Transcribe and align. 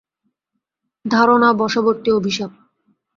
ধারনা 1.05 1.49
বশবর্তী 1.61 2.09
অভিশাপ! 2.11 2.51